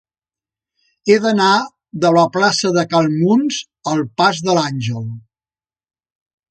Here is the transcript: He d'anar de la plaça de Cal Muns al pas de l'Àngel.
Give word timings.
He 1.11 1.17
d'anar 1.25 1.49
de 2.05 2.11
la 2.17 2.23
plaça 2.39 2.73
de 2.79 2.87
Cal 2.95 3.13
Muns 3.19 3.61
al 3.93 4.03
pas 4.23 4.43
de 4.49 4.61
l'Àngel. 4.61 5.07